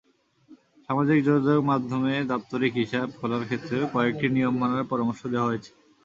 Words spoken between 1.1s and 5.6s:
যোগাযোগ মাধ্যমে দাপ্তরিক হিসাব খোলার ক্ষেত্রেও কয়েকটি নিয়ম মানার পরামর্শ দেওয়া